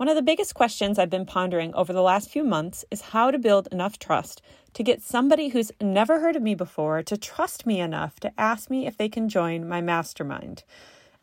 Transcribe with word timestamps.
One 0.00 0.08
of 0.08 0.16
the 0.16 0.22
biggest 0.22 0.54
questions 0.54 0.98
I've 0.98 1.10
been 1.10 1.26
pondering 1.26 1.74
over 1.74 1.92
the 1.92 2.00
last 2.00 2.30
few 2.30 2.42
months 2.42 2.86
is 2.90 3.02
how 3.12 3.30
to 3.30 3.38
build 3.38 3.68
enough 3.70 3.98
trust 3.98 4.40
to 4.72 4.82
get 4.82 5.02
somebody 5.02 5.48
who's 5.48 5.72
never 5.78 6.20
heard 6.20 6.36
of 6.36 6.42
me 6.42 6.54
before 6.54 7.02
to 7.02 7.18
trust 7.18 7.66
me 7.66 7.80
enough 7.80 8.18
to 8.20 8.32
ask 8.40 8.70
me 8.70 8.86
if 8.86 8.96
they 8.96 9.10
can 9.10 9.28
join 9.28 9.68
my 9.68 9.82
mastermind. 9.82 10.64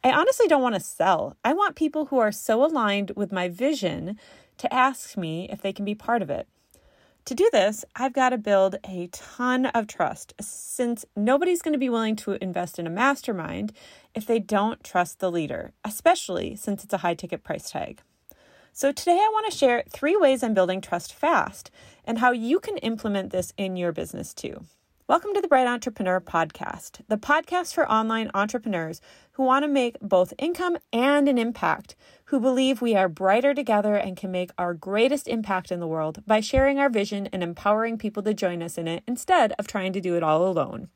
I 0.03 0.11
honestly 0.11 0.47
don't 0.47 0.61
want 0.61 0.75
to 0.75 0.79
sell. 0.79 1.35
I 1.43 1.53
want 1.53 1.75
people 1.75 2.05
who 2.05 2.19
are 2.19 2.31
so 2.31 2.63
aligned 2.63 3.13
with 3.15 3.31
my 3.31 3.49
vision 3.49 4.19
to 4.59 4.71
ask 4.71 5.17
me 5.17 5.49
if 5.51 5.59
they 5.59 5.73
can 5.73 5.83
be 5.83 5.95
part 5.95 6.21
of 6.21 6.29
it. 6.29 6.47
To 7.25 7.33
do 7.33 7.49
this, 7.51 7.83
I've 7.95 8.13
got 8.13 8.29
to 8.29 8.37
build 8.37 8.75
a 8.87 9.07
ton 9.11 9.65
of 9.65 9.87
trust 9.87 10.35
since 10.39 11.03
nobody's 11.15 11.63
going 11.63 11.73
to 11.73 11.79
be 11.79 11.89
willing 11.89 12.15
to 12.17 12.37
invest 12.43 12.77
in 12.77 12.85
a 12.85 12.91
mastermind 12.91 13.73
if 14.13 14.27
they 14.27 14.37
don't 14.37 14.83
trust 14.83 15.17
the 15.17 15.31
leader, 15.31 15.71
especially 15.83 16.55
since 16.55 16.83
it's 16.83 16.93
a 16.93 16.97
high 16.97 17.15
ticket 17.15 17.43
price 17.43 17.71
tag. 17.71 18.03
So, 18.79 18.91
today 18.91 19.17
I 19.19 19.31
want 19.33 19.51
to 19.51 19.57
share 19.57 19.83
three 19.89 20.15
ways 20.15 20.43
I'm 20.43 20.53
building 20.53 20.81
trust 20.81 21.11
fast 21.11 21.71
and 22.05 22.19
how 22.19 22.31
you 22.31 22.59
can 22.59 22.77
implement 22.77 23.31
this 23.31 23.51
in 23.57 23.75
your 23.75 23.91
business 23.91 24.35
too. 24.35 24.65
Welcome 25.07 25.33
to 25.33 25.41
the 25.41 25.47
Bright 25.47 25.65
Entrepreneur 25.65 26.21
Podcast, 26.21 27.01
the 27.07 27.17
podcast 27.17 27.73
for 27.73 27.91
online 27.91 28.29
entrepreneurs 28.35 29.01
who 29.31 29.41
want 29.41 29.63
to 29.63 29.67
make 29.67 29.99
both 29.99 30.31
income 30.37 30.77
and 30.93 31.27
an 31.27 31.39
impact, 31.39 31.95
who 32.25 32.39
believe 32.39 32.79
we 32.79 32.95
are 32.95 33.09
brighter 33.09 33.55
together 33.55 33.95
and 33.95 34.15
can 34.15 34.29
make 34.29 34.51
our 34.59 34.75
greatest 34.75 35.27
impact 35.27 35.71
in 35.71 35.79
the 35.79 35.87
world 35.87 36.21
by 36.27 36.39
sharing 36.39 36.77
our 36.77 36.87
vision 36.87 37.27
and 37.33 37.41
empowering 37.41 37.97
people 37.97 38.21
to 38.21 38.33
join 38.35 38.61
us 38.61 38.77
in 38.77 38.87
it 38.87 39.01
instead 39.07 39.53
of 39.57 39.65
trying 39.65 39.91
to 39.91 40.01
do 40.01 40.15
it 40.15 40.21
all 40.21 40.47
alone. 40.47 40.87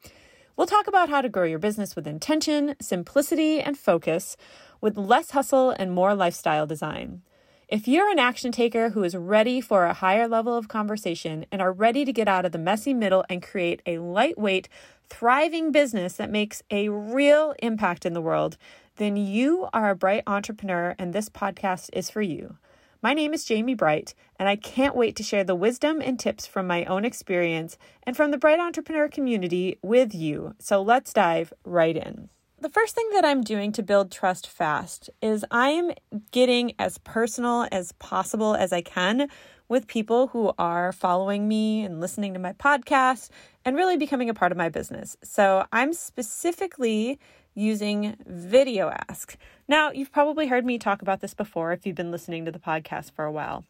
We'll 0.55 0.67
talk 0.67 0.86
about 0.86 1.09
how 1.09 1.22
to 1.22 1.30
grow 1.30 1.45
your 1.45 1.58
business 1.58 1.95
with 1.95 2.05
intention, 2.05 2.75
simplicity, 2.80 3.59
and 3.59 3.75
focus, 3.75 4.38
with 4.81 4.98
less 4.98 5.31
hustle 5.31 5.72
and 5.72 5.91
more 5.91 6.13
lifestyle 6.13 6.67
design. 6.67 7.23
If 7.71 7.88
you're 7.88 8.11
an 8.11 8.20
action 8.20 8.52
taker 8.52 8.89
who 8.89 9.02
is 9.05 9.16
ready 9.16 9.61
for 9.61 9.85
a 9.85 9.93
higher 9.93 10.27
level 10.27 10.57
of 10.57 10.67
conversation 10.67 11.45
and 11.53 11.61
are 11.61 11.72
ready 11.72 12.03
to 12.03 12.11
get 12.11 12.27
out 12.27 12.44
of 12.44 12.52
the 12.52 12.58
messy 12.58 12.94
middle 12.94 13.23
and 13.30 13.41
create 13.41 13.81
a 13.86 14.00
lightweight, 14.00 14.67
thriving 15.09 15.72
business 15.72 16.16
that 16.16 16.30
makes 16.30 16.61
a 16.69 16.89
real 16.89 17.55
impact 17.59 18.05
in 18.05 18.11
the 18.11 18.19
world, 18.19 18.58
then 18.97 19.16
you 19.16 19.69
are 19.72 19.89
a 19.89 19.95
bright 19.95 20.23
entrepreneur 20.27 20.95
and 20.99 21.14
this 21.14 21.30
podcast 21.30 21.89
is 21.94 22.09
for 22.09 22.22
you. 22.22 22.58
My 23.02 23.14
name 23.14 23.33
is 23.33 23.45
Jamie 23.45 23.73
Bright, 23.73 24.16
and 24.38 24.49
I 24.49 24.58
can't 24.58 24.94
wait 24.94 25.16
to 25.16 25.23
share 25.23 25.45
the 25.45 25.55
wisdom 25.55 26.02
and 26.02 26.19
tips 26.19 26.45
from 26.45 26.67
my 26.67 26.83
own 26.83 27.05
experience 27.05 27.77
and 28.03 28.17
from 28.17 28.31
the 28.31 28.38
Bright 28.38 28.59
Entrepreneur 28.59 29.08
community 29.08 29.80
with 29.81 30.14
you. 30.14 30.55
So 30.59 30.81
let's 30.81 31.14
dive 31.14 31.53
right 31.64 31.95
in 31.95 32.27
the 32.62 32.70
first 32.70 32.94
thing 32.94 33.09
that 33.14 33.26
I'm 33.26 33.42
doing 33.42 33.72
to 33.72 33.81
build 33.81 34.12
trust 34.12 34.48
fast 34.48 35.09
is 35.20 35.44
I'm 35.50 35.92
getting 36.30 36.73
as 36.78 37.00
personal 37.00 37.67
as 37.72 37.92
possible 37.94 38.54
as 38.54 38.72
I 38.72 38.81
can 38.81 39.30
with 39.67 39.88
people 39.88 40.28
who 40.28 40.54
are 40.59 40.92
following 40.92 41.48
me 41.48 41.84
and 41.84 42.00
listening 42.00 42.34
to 42.36 42.39
my 42.39 42.54
podcast 42.54 43.30
and 43.66 43.76
really 43.76 43.98
becoming 43.98 44.30
a 44.30 44.36
part 44.36 44.52
of 44.52 44.59
my 44.59 44.70
business. 44.70 45.17
So 45.23 45.66
I'm 45.72 45.92
specifically 45.92 47.20
using 47.56 48.16
Video 48.28 48.94
Ask. 49.09 49.38
Now, 49.67 49.89
you've 49.92 50.12
probably 50.12 50.45
heard 50.45 50.64
me 50.64 50.78
talk 50.78 51.02
about 51.02 51.20
this 51.20 51.34
before 51.34 51.72
if 51.72 51.88
you've 51.88 51.95
been 51.95 52.12
listening 52.12 52.45
to 52.45 52.52
the 52.52 52.59
podcast 52.59 53.12
for 53.12 53.26
a 53.26 53.32
while, 53.32 53.66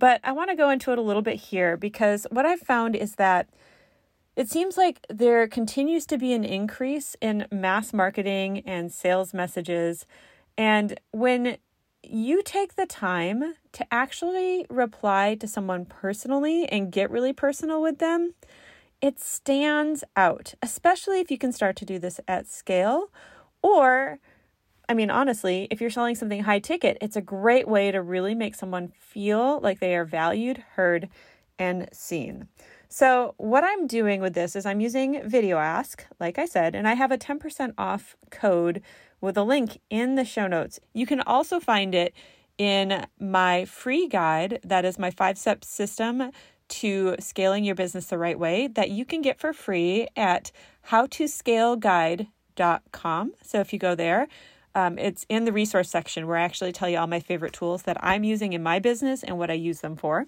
but 0.00 0.20
I 0.24 0.32
want 0.32 0.50
to 0.50 0.56
go 0.56 0.68
into 0.68 0.90
it 0.90 0.98
a 0.98 1.02
little 1.02 1.22
bit 1.22 1.36
here 1.36 1.76
because 1.76 2.26
what 2.30 2.44
I've 2.44 2.60
found 2.60 2.96
is 2.96 3.14
that 3.14 3.48
it 4.34 4.48
seems 4.48 4.76
like 4.76 5.04
there 5.08 5.46
continues 5.46 6.06
to 6.06 6.18
be 6.18 6.32
an 6.32 6.44
increase 6.44 7.16
in 7.20 7.46
mass 7.50 7.92
marketing 7.92 8.62
and 8.66 8.92
sales 8.92 9.34
messages. 9.34 10.06
And 10.56 10.98
when 11.10 11.58
you 12.02 12.42
take 12.42 12.74
the 12.74 12.86
time 12.86 13.54
to 13.72 13.86
actually 13.92 14.66
reply 14.68 15.36
to 15.36 15.46
someone 15.46 15.84
personally 15.84 16.66
and 16.66 16.90
get 16.90 17.10
really 17.10 17.32
personal 17.32 17.80
with 17.82 17.98
them, 17.98 18.34
it 19.00 19.20
stands 19.20 20.02
out, 20.16 20.54
especially 20.62 21.20
if 21.20 21.30
you 21.30 21.38
can 21.38 21.52
start 21.52 21.76
to 21.76 21.84
do 21.84 21.98
this 21.98 22.20
at 22.26 22.46
scale. 22.46 23.10
Or, 23.62 24.18
I 24.88 24.94
mean, 24.94 25.10
honestly, 25.10 25.68
if 25.70 25.80
you're 25.80 25.90
selling 25.90 26.14
something 26.14 26.44
high 26.44 26.60
ticket, 26.60 26.98
it's 27.00 27.16
a 27.16 27.22
great 27.22 27.68
way 27.68 27.90
to 27.90 28.00
really 28.00 28.34
make 28.34 28.54
someone 28.54 28.92
feel 28.98 29.60
like 29.60 29.80
they 29.80 29.94
are 29.96 30.04
valued, 30.04 30.64
heard, 30.74 31.08
and 31.58 31.88
seen. 31.92 32.48
So, 32.94 33.32
what 33.38 33.64
I'm 33.64 33.86
doing 33.86 34.20
with 34.20 34.34
this 34.34 34.54
is 34.54 34.66
I'm 34.66 34.82
using 34.82 35.22
VideoAsk, 35.22 36.00
like 36.20 36.38
I 36.38 36.44
said, 36.44 36.74
and 36.74 36.86
I 36.86 36.92
have 36.92 37.10
a 37.10 37.16
10% 37.16 37.72
off 37.78 38.18
code 38.30 38.82
with 39.18 39.38
a 39.38 39.42
link 39.42 39.80
in 39.88 40.16
the 40.16 40.26
show 40.26 40.46
notes. 40.46 40.78
You 40.92 41.06
can 41.06 41.22
also 41.22 41.58
find 41.58 41.94
it 41.94 42.12
in 42.58 43.06
my 43.18 43.64
free 43.64 44.08
guide 44.08 44.60
that 44.62 44.84
is 44.84 44.98
my 44.98 45.10
five 45.10 45.38
step 45.38 45.64
system 45.64 46.32
to 46.68 47.16
scaling 47.18 47.64
your 47.64 47.74
business 47.74 48.08
the 48.08 48.18
right 48.18 48.38
way 48.38 48.66
that 48.66 48.90
you 48.90 49.06
can 49.06 49.22
get 49.22 49.40
for 49.40 49.54
free 49.54 50.06
at 50.14 50.52
howtoscaleguide.com. 50.90 53.32
So, 53.42 53.60
if 53.60 53.72
you 53.72 53.78
go 53.78 53.94
there, 53.94 54.28
um, 54.74 54.98
it's 54.98 55.24
in 55.30 55.46
the 55.46 55.52
resource 55.52 55.88
section 55.88 56.26
where 56.26 56.36
I 56.36 56.42
actually 56.42 56.72
tell 56.72 56.90
you 56.90 56.98
all 56.98 57.06
my 57.06 57.20
favorite 57.20 57.54
tools 57.54 57.84
that 57.84 57.96
I'm 58.04 58.22
using 58.22 58.52
in 58.52 58.62
my 58.62 58.80
business 58.80 59.22
and 59.22 59.38
what 59.38 59.50
I 59.50 59.54
use 59.54 59.80
them 59.80 59.96
for. 59.96 60.26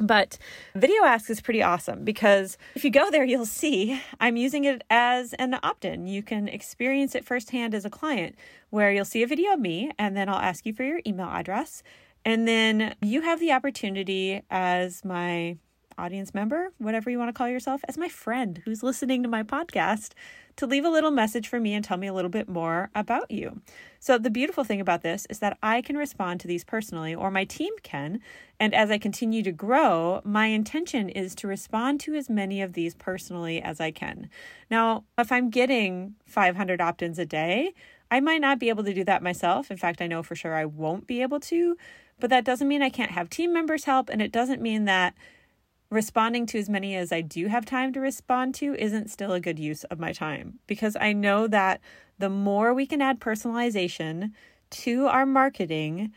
But 0.00 0.38
VideoAsk 0.74 1.30
is 1.30 1.40
pretty 1.40 1.62
awesome 1.62 2.04
because 2.04 2.58
if 2.74 2.84
you 2.84 2.90
go 2.90 3.10
there, 3.10 3.24
you'll 3.24 3.46
see 3.46 4.00
I'm 4.20 4.36
using 4.36 4.64
it 4.64 4.82
as 4.90 5.34
an 5.34 5.56
opt 5.62 5.84
in. 5.84 6.06
You 6.06 6.22
can 6.22 6.48
experience 6.48 7.14
it 7.14 7.24
firsthand 7.24 7.74
as 7.74 7.84
a 7.84 7.90
client, 7.90 8.34
where 8.70 8.90
you'll 8.92 9.04
see 9.04 9.22
a 9.22 9.26
video 9.26 9.52
of 9.52 9.60
me 9.60 9.92
and 9.98 10.16
then 10.16 10.28
I'll 10.28 10.36
ask 10.36 10.66
you 10.66 10.72
for 10.72 10.82
your 10.82 11.00
email 11.06 11.28
address. 11.28 11.82
And 12.24 12.48
then 12.48 12.94
you 13.02 13.20
have 13.20 13.38
the 13.38 13.52
opportunity 13.52 14.42
as 14.50 15.04
my 15.04 15.58
audience 15.98 16.34
member, 16.34 16.72
whatever 16.78 17.10
you 17.10 17.18
want 17.18 17.28
to 17.28 17.32
call 17.32 17.48
yourself, 17.48 17.82
as 17.88 17.98
my 17.98 18.08
friend 18.08 18.62
who's 18.64 18.82
listening 18.82 19.22
to 19.22 19.28
my 19.28 19.42
podcast, 19.42 20.12
to 20.56 20.66
leave 20.66 20.84
a 20.84 20.90
little 20.90 21.10
message 21.10 21.48
for 21.48 21.58
me 21.58 21.74
and 21.74 21.84
tell 21.84 21.96
me 21.96 22.06
a 22.06 22.12
little 22.12 22.30
bit 22.30 22.48
more 22.48 22.90
about 22.94 23.30
you. 23.30 23.60
So, 23.98 24.18
the 24.18 24.30
beautiful 24.30 24.64
thing 24.64 24.80
about 24.80 25.02
this 25.02 25.26
is 25.28 25.40
that 25.40 25.58
I 25.62 25.82
can 25.82 25.96
respond 25.96 26.40
to 26.40 26.48
these 26.48 26.64
personally, 26.64 27.14
or 27.14 27.30
my 27.30 27.44
team 27.44 27.72
can. 27.82 28.20
And 28.60 28.74
as 28.74 28.90
I 28.90 28.98
continue 28.98 29.42
to 29.42 29.52
grow, 29.52 30.20
my 30.24 30.46
intention 30.46 31.08
is 31.08 31.34
to 31.36 31.48
respond 31.48 32.00
to 32.00 32.14
as 32.14 32.30
many 32.30 32.62
of 32.62 32.74
these 32.74 32.94
personally 32.94 33.60
as 33.60 33.80
I 33.80 33.90
can. 33.90 34.28
Now, 34.70 35.04
if 35.18 35.32
I'm 35.32 35.50
getting 35.50 36.14
500 36.26 36.80
opt 36.80 37.02
ins 37.02 37.18
a 37.18 37.26
day, 37.26 37.74
I 38.10 38.20
might 38.20 38.40
not 38.40 38.58
be 38.58 38.68
able 38.68 38.84
to 38.84 38.94
do 38.94 39.04
that 39.04 39.22
myself. 39.22 39.70
In 39.70 39.76
fact, 39.76 40.00
I 40.00 40.06
know 40.06 40.22
for 40.22 40.36
sure 40.36 40.54
I 40.54 40.66
won't 40.66 41.06
be 41.06 41.22
able 41.22 41.40
to, 41.40 41.76
but 42.20 42.30
that 42.30 42.44
doesn't 42.44 42.68
mean 42.68 42.82
I 42.82 42.90
can't 42.90 43.10
have 43.10 43.28
team 43.28 43.52
members 43.52 43.84
help. 43.84 44.08
And 44.08 44.22
it 44.22 44.30
doesn't 44.30 44.62
mean 44.62 44.84
that 44.84 45.14
responding 45.90 46.46
to 46.46 46.58
as 46.58 46.68
many 46.68 46.96
as 46.96 47.12
I 47.12 47.20
do 47.20 47.46
have 47.46 47.64
time 47.64 47.92
to 47.92 48.00
respond 48.00 48.54
to 48.56 48.74
isn't 48.74 49.10
still 49.10 49.32
a 49.32 49.40
good 49.40 49.58
use 49.58 49.84
of 49.84 49.98
my 49.98 50.12
time 50.12 50.58
because 50.66 50.96
I 51.00 51.12
know 51.12 51.46
that 51.46 51.80
the 52.18 52.30
more 52.30 52.72
we 52.74 52.86
can 52.86 53.02
add 53.02 53.20
personalization 53.20 54.32
to 54.70 55.06
our 55.06 55.26
marketing, 55.26 56.12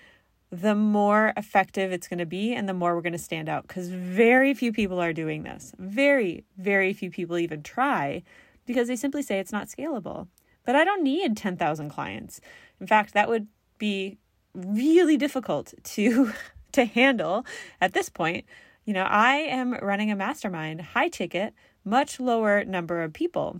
the 0.49 0.75
more 0.75 1.33
effective 1.35 1.91
it's 1.91 2.07
going 2.07 2.19
to 2.19 2.25
be 2.25 2.53
and 2.53 2.67
the 2.67 2.73
more 2.73 2.95
we're 2.95 3.01
going 3.01 3.11
to 3.13 3.19
stand 3.19 3.49
out 3.49 3.67
because 3.67 3.89
very 3.89 4.53
few 4.53 4.71
people 4.71 4.99
are 4.99 5.13
doing 5.13 5.43
this. 5.43 5.73
Very, 5.77 6.43
very 6.57 6.93
few 6.93 7.11
people 7.11 7.37
even 7.37 7.61
try 7.61 8.23
because 8.65 8.87
they 8.87 8.95
simply 8.95 9.21
say 9.21 9.39
it's 9.39 9.51
not 9.51 9.67
scalable. 9.67 10.27
But 10.65 10.75
I 10.75 10.83
don't 10.83 11.03
need 11.03 11.37
10,000 11.37 11.89
clients. 11.89 12.41
In 12.79 12.87
fact, 12.87 13.13
that 13.13 13.29
would 13.29 13.47
be 13.77 14.17
really 14.53 15.17
difficult 15.17 15.73
to 15.83 16.33
to 16.73 16.85
handle 16.85 17.45
at 17.79 17.93
this 17.93 18.09
point 18.09 18.45
you 18.87 18.93
know, 18.93 19.03
I 19.03 19.35
am 19.35 19.73
running 19.73 20.11
a 20.11 20.15
mastermind, 20.15 20.81
high 20.81 21.09
ticket, 21.09 21.53
much 21.83 22.21
lower 22.21 22.63
number 22.63 23.03
of 23.03 23.11
people. 23.11 23.59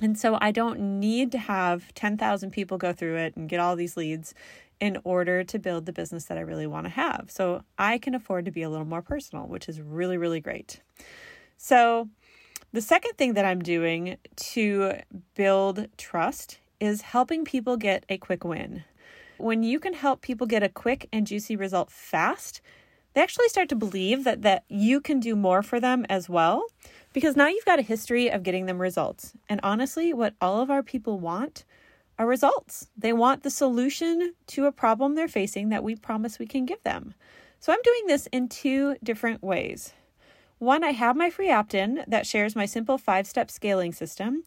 And 0.00 0.18
so 0.18 0.38
I 0.40 0.50
don't 0.50 0.98
need 0.98 1.30
to 1.32 1.38
have 1.38 1.92
10,000 1.94 2.50
people 2.50 2.78
go 2.78 2.94
through 2.94 3.16
it 3.16 3.36
and 3.36 3.50
get 3.50 3.60
all 3.60 3.76
these 3.76 3.98
leads 3.98 4.32
in 4.80 4.98
order 5.04 5.44
to 5.44 5.58
build 5.58 5.84
the 5.84 5.92
business 5.92 6.24
that 6.24 6.38
I 6.38 6.40
really 6.40 6.66
want 6.66 6.86
to 6.86 6.90
have. 6.90 7.26
So 7.28 7.64
I 7.76 7.98
can 7.98 8.14
afford 8.14 8.46
to 8.46 8.50
be 8.50 8.62
a 8.62 8.70
little 8.70 8.86
more 8.86 9.02
personal, 9.02 9.46
which 9.46 9.68
is 9.68 9.78
really, 9.78 10.16
really 10.16 10.40
great. 10.40 10.80
So 11.58 12.08
the 12.72 12.80
second 12.80 13.12
thing 13.18 13.34
that 13.34 13.44
I'm 13.44 13.60
doing 13.60 14.16
to 14.36 14.94
build 15.34 15.86
trust 15.98 16.60
is 16.80 17.02
helping 17.02 17.44
people 17.44 17.76
get 17.76 18.06
a 18.08 18.16
quick 18.16 18.42
win. 18.42 18.84
When 19.36 19.62
you 19.62 19.80
can 19.80 19.92
help 19.92 20.22
people 20.22 20.46
get 20.46 20.62
a 20.62 20.70
quick 20.70 21.08
and 21.12 21.26
juicy 21.26 21.56
result 21.56 21.90
fast, 21.90 22.62
they 23.16 23.22
actually 23.22 23.48
start 23.48 23.70
to 23.70 23.76
believe 23.76 24.24
that 24.24 24.42
that 24.42 24.64
you 24.68 25.00
can 25.00 25.20
do 25.20 25.34
more 25.34 25.62
for 25.62 25.80
them 25.80 26.04
as 26.10 26.28
well 26.28 26.66
because 27.14 27.34
now 27.34 27.46
you've 27.46 27.64
got 27.64 27.78
a 27.78 27.82
history 27.82 28.30
of 28.30 28.42
getting 28.42 28.66
them 28.66 28.78
results. 28.78 29.32
And 29.48 29.58
honestly, 29.62 30.12
what 30.12 30.34
all 30.38 30.60
of 30.60 30.70
our 30.70 30.82
people 30.82 31.18
want 31.18 31.64
are 32.18 32.26
results. 32.26 32.88
They 32.94 33.14
want 33.14 33.42
the 33.42 33.48
solution 33.48 34.34
to 34.48 34.66
a 34.66 34.72
problem 34.72 35.14
they're 35.14 35.28
facing 35.28 35.70
that 35.70 35.82
we 35.82 35.96
promise 35.96 36.38
we 36.38 36.46
can 36.46 36.66
give 36.66 36.82
them. 36.82 37.14
So 37.58 37.72
I'm 37.72 37.80
doing 37.82 38.06
this 38.06 38.26
in 38.32 38.50
two 38.50 38.96
different 39.02 39.42
ways. 39.42 39.94
One, 40.58 40.84
I 40.84 40.90
have 40.90 41.16
my 41.16 41.30
free 41.30 41.50
opt 41.50 41.72
in 41.72 42.04
that 42.06 42.26
shares 42.26 42.54
my 42.54 42.66
simple 42.66 42.98
five 42.98 43.26
step 43.26 43.50
scaling 43.50 43.94
system 43.94 44.42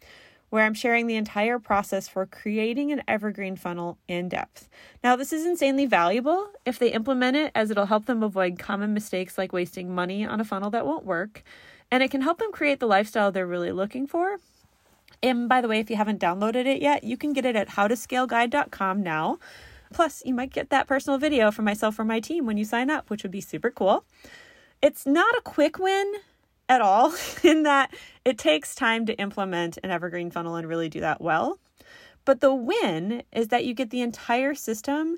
where 0.49 0.65
I'm 0.65 0.73
sharing 0.73 1.07
the 1.07 1.15
entire 1.15 1.59
process 1.59 2.07
for 2.07 2.25
creating 2.25 2.91
an 2.91 3.03
evergreen 3.07 3.55
funnel 3.55 3.97
in 4.07 4.29
depth. 4.29 4.67
Now, 5.03 5.15
this 5.15 5.31
is 5.31 5.45
insanely 5.45 5.85
valuable 5.85 6.49
if 6.65 6.79
they 6.79 6.91
implement 6.91 7.37
it, 7.37 7.51
as 7.53 7.69
it'll 7.71 7.85
help 7.85 8.05
them 8.05 8.23
avoid 8.23 8.59
common 8.59 8.93
mistakes 8.93 9.37
like 9.37 9.53
wasting 9.53 9.93
money 9.93 10.25
on 10.25 10.39
a 10.39 10.45
funnel 10.45 10.69
that 10.71 10.85
won't 10.85 11.05
work, 11.05 11.43
and 11.91 12.01
it 12.03 12.11
can 12.11 12.21
help 12.21 12.39
them 12.39 12.51
create 12.51 12.79
the 12.79 12.87
lifestyle 12.87 13.31
they're 13.31 13.47
really 13.47 13.71
looking 13.71 14.07
for. 14.07 14.37
And 15.21 15.49
by 15.49 15.61
the 15.61 15.67
way, 15.67 15.79
if 15.79 15.89
you 15.89 15.95
haven't 15.95 16.21
downloaded 16.21 16.65
it 16.65 16.81
yet, 16.81 17.03
you 17.03 17.17
can 17.17 17.33
get 17.33 17.45
it 17.45 17.55
at 17.55 17.69
howtoscaleguide.com 17.69 19.03
now. 19.03 19.39
Plus, 19.93 20.21
you 20.25 20.33
might 20.33 20.53
get 20.53 20.69
that 20.69 20.87
personal 20.87 21.17
video 21.17 21.51
from 21.51 21.65
myself 21.65 21.97
or 21.99 22.05
my 22.05 22.19
team 22.19 22.45
when 22.45 22.57
you 22.57 22.65
sign 22.65 22.89
up, 22.89 23.09
which 23.09 23.23
would 23.23 23.31
be 23.31 23.41
super 23.41 23.71
cool. 23.71 24.05
It's 24.81 25.05
not 25.05 25.35
a 25.37 25.41
quick 25.41 25.77
win 25.77 26.13
at 26.69 26.81
all, 26.81 27.13
in 27.43 27.63
that 27.63 27.93
it 28.23 28.37
takes 28.37 28.75
time 28.75 29.05
to 29.07 29.19
implement 29.19 29.77
an 29.83 29.91
evergreen 29.91 30.31
funnel 30.31 30.55
and 30.55 30.67
really 30.67 30.87
do 30.87 31.01
that 31.01 31.19
well. 31.19 31.59
But 32.25 32.41
the 32.41 32.53
win 32.53 33.23
is 33.33 33.47
that 33.49 33.65
you 33.65 33.73
get 33.73 33.89
the 33.89 34.01
entire 34.01 34.53
system 34.53 35.17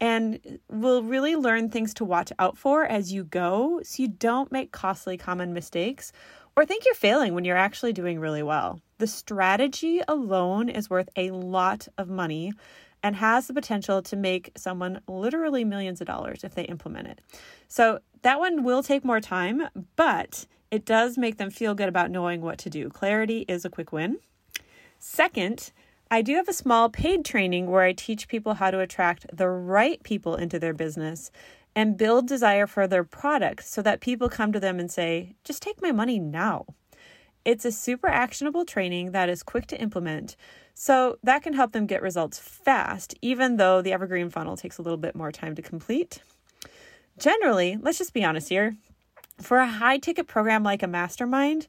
and 0.00 0.58
will 0.68 1.02
really 1.02 1.36
learn 1.36 1.68
things 1.68 1.94
to 1.94 2.04
watch 2.04 2.32
out 2.38 2.56
for 2.56 2.84
as 2.84 3.12
you 3.12 3.24
go 3.24 3.80
so 3.84 4.02
you 4.02 4.08
don't 4.08 4.50
make 4.50 4.72
costly 4.72 5.16
common 5.16 5.52
mistakes 5.52 6.12
or 6.56 6.66
think 6.66 6.84
you're 6.84 6.94
failing 6.94 7.34
when 7.34 7.44
you're 7.44 7.56
actually 7.56 7.92
doing 7.92 8.18
really 8.20 8.42
well. 8.42 8.80
The 8.98 9.06
strategy 9.06 10.00
alone 10.06 10.68
is 10.68 10.90
worth 10.90 11.08
a 11.16 11.30
lot 11.30 11.88
of 11.98 12.08
money 12.08 12.52
and 13.02 13.16
has 13.16 13.46
the 13.46 13.54
potential 13.54 14.02
to 14.02 14.16
make 14.16 14.52
someone 14.56 15.00
literally 15.08 15.64
millions 15.64 16.00
of 16.00 16.06
dollars 16.06 16.44
if 16.44 16.54
they 16.54 16.64
implement 16.64 17.08
it. 17.08 17.20
So 17.68 18.00
that 18.22 18.38
one 18.38 18.64
will 18.64 18.82
take 18.82 19.04
more 19.04 19.20
time, 19.20 19.62
but 19.96 20.46
it 20.72 20.86
does 20.86 21.18
make 21.18 21.36
them 21.36 21.50
feel 21.50 21.74
good 21.74 21.88
about 21.88 22.10
knowing 22.10 22.40
what 22.40 22.56
to 22.56 22.70
do. 22.70 22.88
Clarity 22.88 23.44
is 23.46 23.64
a 23.64 23.70
quick 23.70 23.92
win. 23.92 24.18
Second, 24.98 25.70
I 26.10 26.22
do 26.22 26.34
have 26.36 26.48
a 26.48 26.54
small 26.54 26.88
paid 26.88 27.26
training 27.26 27.70
where 27.70 27.82
I 27.82 27.92
teach 27.92 28.26
people 28.26 28.54
how 28.54 28.70
to 28.70 28.80
attract 28.80 29.26
the 29.36 29.48
right 29.48 30.02
people 30.02 30.34
into 30.34 30.58
their 30.58 30.72
business 30.72 31.30
and 31.76 31.98
build 31.98 32.26
desire 32.26 32.66
for 32.66 32.86
their 32.86 33.04
product 33.04 33.64
so 33.66 33.82
that 33.82 34.00
people 34.00 34.30
come 34.30 34.50
to 34.52 34.60
them 34.60 34.80
and 34.80 34.90
say, 34.90 35.34
just 35.44 35.62
take 35.62 35.82
my 35.82 35.92
money 35.92 36.18
now. 36.18 36.64
It's 37.44 37.66
a 37.66 37.72
super 37.72 38.08
actionable 38.08 38.64
training 38.64 39.12
that 39.12 39.28
is 39.28 39.42
quick 39.42 39.66
to 39.68 39.80
implement. 39.80 40.36
So 40.74 41.18
that 41.22 41.42
can 41.42 41.52
help 41.52 41.72
them 41.72 41.86
get 41.86 42.00
results 42.00 42.38
fast, 42.38 43.14
even 43.20 43.56
though 43.56 43.82
the 43.82 43.92
evergreen 43.92 44.30
funnel 44.30 44.56
takes 44.56 44.78
a 44.78 44.82
little 44.82 44.96
bit 44.96 45.14
more 45.14 45.32
time 45.32 45.54
to 45.54 45.62
complete. 45.62 46.22
Generally, 47.18 47.78
let's 47.82 47.98
just 47.98 48.14
be 48.14 48.24
honest 48.24 48.48
here, 48.48 48.74
for 49.40 49.58
a 49.58 49.66
high 49.66 49.98
ticket 49.98 50.26
program 50.26 50.62
like 50.62 50.82
a 50.82 50.88
mastermind, 50.88 51.66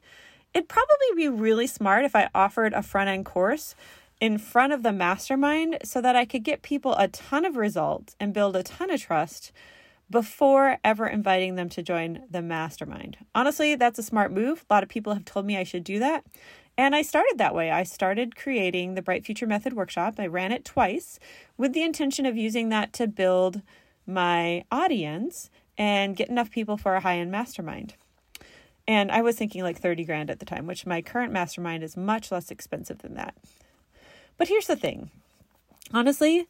it'd 0.52 0.68
probably 0.68 1.08
be 1.16 1.28
really 1.28 1.66
smart 1.66 2.04
if 2.04 2.14
I 2.14 2.28
offered 2.34 2.72
a 2.72 2.82
front 2.82 3.10
end 3.10 3.24
course 3.24 3.74
in 4.20 4.38
front 4.38 4.72
of 4.72 4.82
the 4.82 4.92
mastermind 4.92 5.78
so 5.84 6.00
that 6.00 6.16
I 6.16 6.24
could 6.24 6.44
get 6.44 6.62
people 6.62 6.94
a 6.94 7.08
ton 7.08 7.44
of 7.44 7.56
results 7.56 8.16
and 8.20 8.32
build 8.32 8.56
a 8.56 8.62
ton 8.62 8.90
of 8.90 9.00
trust 9.00 9.52
before 10.10 10.78
ever 10.84 11.06
inviting 11.06 11.56
them 11.56 11.68
to 11.70 11.82
join 11.82 12.22
the 12.30 12.42
mastermind. 12.42 13.16
Honestly, 13.34 13.74
that's 13.74 13.98
a 13.98 14.02
smart 14.02 14.32
move. 14.32 14.64
A 14.68 14.74
lot 14.74 14.82
of 14.82 14.88
people 14.88 15.14
have 15.14 15.24
told 15.24 15.46
me 15.46 15.56
I 15.56 15.64
should 15.64 15.84
do 15.84 15.98
that. 15.98 16.24
And 16.76 16.94
I 16.94 17.02
started 17.02 17.34
that 17.38 17.54
way. 17.54 17.70
I 17.70 17.84
started 17.84 18.36
creating 18.36 18.94
the 18.94 19.02
Bright 19.02 19.24
Future 19.24 19.46
Method 19.46 19.74
workshop. 19.74 20.14
I 20.18 20.26
ran 20.26 20.52
it 20.52 20.64
twice 20.64 21.18
with 21.56 21.72
the 21.72 21.82
intention 21.82 22.26
of 22.26 22.36
using 22.36 22.68
that 22.68 22.92
to 22.94 23.06
build 23.06 23.62
my 24.06 24.64
audience 24.70 25.50
and 25.76 26.16
get 26.16 26.28
enough 26.28 26.50
people 26.50 26.76
for 26.76 26.94
a 26.94 27.00
high 27.00 27.18
end 27.18 27.30
mastermind. 27.30 27.94
And 28.86 29.10
I 29.10 29.22
was 29.22 29.36
thinking 29.36 29.62
like 29.62 29.78
30 29.78 30.04
grand 30.04 30.30
at 30.30 30.38
the 30.38 30.44
time, 30.44 30.66
which 30.66 30.86
my 30.86 31.00
current 31.00 31.32
mastermind 31.32 31.82
is 31.82 31.96
much 31.96 32.30
less 32.30 32.50
expensive 32.50 32.98
than 32.98 33.14
that. 33.14 33.34
But 34.36 34.48
here's 34.48 34.66
the 34.66 34.76
thing 34.76 35.10
honestly, 35.92 36.46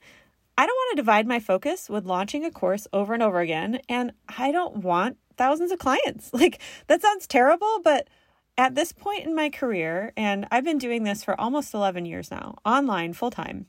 I 0.57 0.67
don't 0.67 0.77
want 0.77 0.97
to 0.97 1.03
divide 1.03 1.27
my 1.27 1.41
focus 1.41 1.89
with 1.89 2.07
launching 2.07 2.45
a 2.45 2.51
course 2.51 2.87
over 2.93 3.15
and 3.15 3.23
over 3.23 3.41
again. 3.41 3.81
And 3.89 4.13
I 4.39 4.53
don't 4.53 4.79
want 4.79 5.19
thousands 5.37 5.73
of 5.73 5.79
clients. 5.79 6.31
Like, 6.45 6.61
that 6.89 7.03
sounds 7.03 7.27
terrible, 7.27 7.81
but 7.83 8.09
at 8.57 8.75
this 8.75 8.93
point 8.93 9.27
in 9.27 9.35
my 9.35 9.51
career, 9.51 10.13
and 10.17 10.47
I've 10.51 10.65
been 10.65 10.79
doing 10.79 11.05
this 11.05 11.25
for 11.25 11.41
almost 11.41 11.75
11 11.75 12.07
years 12.07 12.31
now, 12.31 12.57
online 12.65 13.13
full 13.13 13.31
time, 13.31 13.67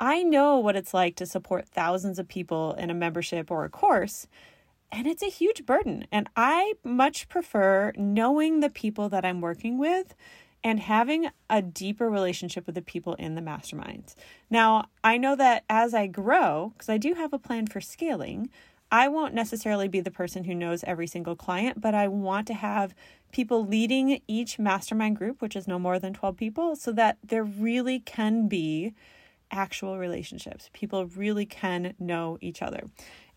I 0.00 0.22
know 0.22 0.58
what 0.58 0.76
it's 0.76 0.94
like 0.94 1.16
to 1.16 1.26
support 1.26 1.68
thousands 1.68 2.18
of 2.18 2.28
people 2.28 2.74
in 2.74 2.90
a 2.90 2.94
membership 2.94 3.50
or 3.50 3.64
a 3.64 3.70
course. 3.70 4.26
And 4.90 5.06
it's 5.06 5.22
a 5.22 5.26
huge 5.26 5.66
burden. 5.66 6.06
And 6.10 6.28
I 6.36 6.74
much 6.82 7.28
prefer 7.28 7.92
knowing 7.96 8.60
the 8.60 8.70
people 8.70 9.08
that 9.10 9.24
I'm 9.24 9.40
working 9.40 9.78
with 9.78 10.14
and 10.64 10.80
having 10.80 11.28
a 11.48 11.62
deeper 11.62 12.10
relationship 12.10 12.66
with 12.66 12.74
the 12.74 12.82
people 12.82 13.14
in 13.14 13.34
the 13.34 13.40
masterminds. 13.40 14.14
Now, 14.50 14.86
I 15.04 15.16
know 15.16 15.36
that 15.36 15.64
as 15.68 15.94
I 15.94 16.06
grow, 16.06 16.72
because 16.74 16.88
I 16.88 16.98
do 16.98 17.14
have 17.14 17.32
a 17.32 17.38
plan 17.38 17.66
for 17.66 17.80
scaling, 17.80 18.50
I 18.90 19.08
won't 19.08 19.34
necessarily 19.34 19.86
be 19.86 20.00
the 20.00 20.10
person 20.10 20.44
who 20.44 20.54
knows 20.54 20.82
every 20.84 21.06
single 21.06 21.36
client, 21.36 21.80
but 21.80 21.94
I 21.94 22.08
want 22.08 22.46
to 22.48 22.54
have 22.54 22.94
people 23.32 23.66
leading 23.66 24.20
each 24.26 24.58
mastermind 24.58 25.16
group, 25.16 25.42
which 25.42 25.54
is 25.54 25.68
no 25.68 25.78
more 25.78 25.98
than 25.98 26.14
12 26.14 26.36
people, 26.36 26.74
so 26.74 26.92
that 26.92 27.18
there 27.22 27.44
really 27.44 28.00
can 28.00 28.48
be 28.48 28.94
actual 29.50 29.98
relationships. 29.98 30.70
People 30.72 31.06
really 31.06 31.46
can 31.46 31.94
know 31.98 32.38
each 32.40 32.62
other. 32.62 32.84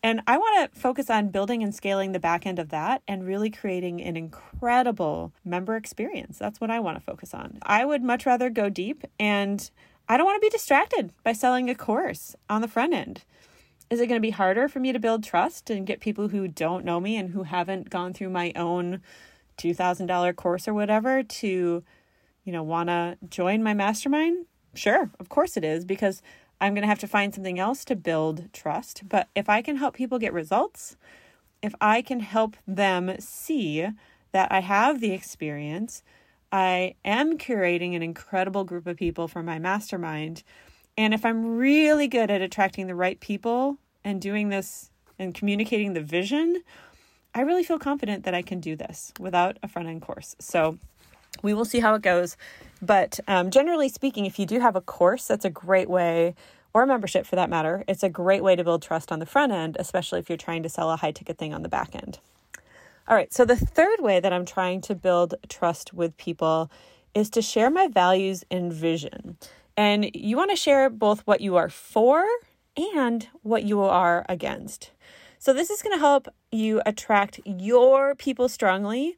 And 0.04 0.22
I 0.26 0.38
want 0.38 0.74
to 0.74 0.80
focus 0.80 1.10
on 1.10 1.30
building 1.30 1.62
and 1.62 1.76
scaling 1.76 2.12
the 2.12 2.20
back 2.20 2.48
end 2.48 2.58
of 2.58 2.70
that 2.70 3.04
and 3.08 3.26
really 3.26 3.52
creating 3.52 4.02
an 4.02 4.18
incredible 4.18 5.32
member 5.46 5.76
experience. 5.76 6.40
That's 6.40 6.60
what 6.60 6.72
I 6.72 6.80
want 6.80 6.98
to 6.98 7.04
focus 7.04 7.34
on. 7.34 7.60
I 7.62 7.86
would 7.86 8.02
much 8.02 8.26
rather 8.26 8.50
go 8.50 8.70
deep 8.70 9.04
and 9.20 9.70
I 10.10 10.18
don't 10.18 10.26
want 10.26 10.42
to 10.42 10.46
be 10.46 10.50
distracted 10.50 11.12
by 11.24 11.34
selling 11.34 11.70
a 11.70 11.76
course 11.76 12.36
on 12.50 12.62
the 12.62 12.68
front 12.68 12.94
end. 12.94 13.24
Is 13.92 14.00
it 14.00 14.08
going 14.08 14.20
to 14.20 14.26
be 14.26 14.32
harder 14.32 14.68
for 14.68 14.80
me 14.80 14.92
to 14.92 15.00
build 15.00 15.24
trust 15.24 15.70
and 15.70 15.86
get 15.86 16.00
people 16.00 16.30
who 16.30 16.48
don't 16.48 16.86
know 16.86 17.00
me 17.00 17.16
and 17.16 17.30
who 17.30 17.44
haven't 17.44 17.90
gone 17.90 18.14
through 18.14 18.30
my 18.30 18.54
own 18.56 19.02
$2,000 19.58 20.36
course 20.36 20.68
or 20.68 20.74
whatever 20.74 21.22
to, 21.22 21.84
you 22.44 22.52
know, 22.52 22.64
want 22.64 22.90
to 22.90 23.18
join 23.30 23.62
my 23.62 23.74
mastermind? 23.74 24.48
Sure, 24.74 25.12
of 25.20 25.30
course 25.30 25.58
it 25.58 25.64
is 25.64 25.86
because 25.86 26.22
I'm 26.62 26.76
going 26.76 26.84
to 26.84 26.88
have 26.88 27.00
to 27.00 27.08
find 27.08 27.34
something 27.34 27.60
else 27.60 27.84
to 27.86 27.96
build 27.96 28.54
trust. 28.54 29.10
But 29.10 29.28
if 29.36 29.50
I 29.50 29.64
can 29.64 29.78
help 29.78 29.96
people 29.96 30.20
get 30.20 30.32
results, 30.32 30.96
if 31.62 31.74
I 31.82 32.02
can 32.04 32.20
help 32.20 32.56
them 32.68 33.16
see 33.20 33.88
that 34.32 34.52
I 34.52 34.62
have 34.62 35.02
the 35.02 35.12
experience, 35.12 36.04
I 36.52 36.96
am 37.04 37.38
curating 37.38 37.96
an 37.96 38.04
incredible 38.04 38.64
group 38.64 38.86
of 38.86 38.96
people 38.96 39.28
for 39.28 39.42
my 39.42 39.58
mastermind. 39.58 40.44
And 40.98 41.14
if 41.14 41.26
I'm 41.26 41.58
really 41.58 42.08
good 42.08 42.30
at 42.30 42.42
attracting 42.42 42.88
the 42.88 42.96
right 42.96 43.20
people 43.20 43.78
and 44.04 44.22
doing 44.22 44.50
this 44.50 44.92
and 45.18 45.34
communicating 45.34 45.94
the 45.94 46.02
vision, 46.02 46.62
I 47.34 47.42
really 47.42 47.64
feel 47.64 47.80
confident 47.80 48.24
that 48.26 48.36
I 48.36 48.42
can 48.42 48.60
do 48.60 48.76
this 48.76 49.14
without 49.20 49.58
a 49.64 49.68
front 49.68 49.88
end 49.88 50.02
course. 50.02 50.36
So 50.40 50.78
we 51.42 51.54
will 51.54 51.66
see 51.66 51.80
how 51.80 51.96
it 51.96 52.02
goes. 52.02 52.38
But 52.82 53.20
um, 53.28 53.52
generally 53.52 53.90
speaking, 53.90 54.26
if 54.26 54.40
you 54.40 54.46
do 54.46 54.60
have 54.60 54.76
a 54.76 54.82
course, 54.82 55.28
that's 55.28 55.46
a 55.46 55.50
great 55.50 55.90
way, 55.90 56.36
or 56.74 56.84
a 56.84 56.88
membership 56.88 57.26
for 57.26 57.36
that 57.36 57.50
matter, 57.50 57.84
it's 57.88 58.04
a 58.04 58.10
great 58.10 58.44
way 58.44 58.56
to 58.56 58.64
build 58.64 58.82
trust 58.82 59.12
on 59.12 59.20
the 59.20 59.26
front 59.26 59.52
end, 59.52 59.78
especially 59.80 60.20
if 60.20 60.30
you're 60.30 60.38
trying 60.38 60.64
to 60.64 60.70
sell 60.70 60.90
a 60.90 60.98
high 60.98 61.12
ticket 61.12 61.38
thing 61.38 61.54
on 61.54 61.62
the 61.62 61.70
back 61.70 61.96
end. 61.96 62.20
All 63.08 63.16
right, 63.16 63.34
so 63.34 63.46
the 63.46 63.56
third 63.56 64.00
way 64.00 64.20
that 64.20 64.32
I'm 64.32 64.46
trying 64.46 64.82
to 64.82 64.96
build 64.96 65.36
trust 65.50 65.94
with 65.94 66.16
people 66.18 66.72
is 67.14 67.30
to 67.32 67.42
share 67.42 67.70
my 67.70 67.88
values 67.88 68.46
and 68.50 68.72
vision. 68.72 69.38
And 69.76 70.12
you 70.14 70.38
want 70.38 70.52
to 70.52 70.56
share 70.56 70.90
both 70.90 71.22
what 71.28 71.42
you 71.42 71.56
are 71.56 71.70
for 71.70 72.26
and 72.96 73.28
what 73.44 73.64
you 73.64 73.82
are 73.82 74.26
against. 74.30 74.92
So, 75.40 75.54
this 75.54 75.70
is 75.70 75.82
going 75.82 75.96
to 75.96 76.00
help 76.00 76.28
you 76.52 76.82
attract 76.86 77.40
your 77.46 78.14
people 78.16 78.48
strongly 78.48 79.18